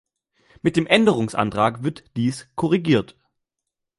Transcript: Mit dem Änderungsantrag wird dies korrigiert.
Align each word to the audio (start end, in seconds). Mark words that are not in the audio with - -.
Mit 0.63 0.77
dem 0.77 0.87
Änderungsantrag 0.87 1.83
wird 1.83 2.03
dies 2.17 2.47
korrigiert. 2.55 3.15